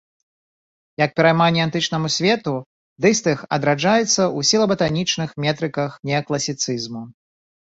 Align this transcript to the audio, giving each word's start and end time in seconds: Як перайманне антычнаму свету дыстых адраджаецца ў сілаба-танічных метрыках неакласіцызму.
Як 1.01 1.11
перайманне 1.19 1.61
антычнаму 1.67 2.07
свету 2.15 2.53
дыстых 3.07 3.37
адраджаецца 3.59 4.09
ў 4.09 4.39
сілаба-танічных 4.53 5.29
метрыках 5.47 5.91
неакласіцызму. 6.13 7.03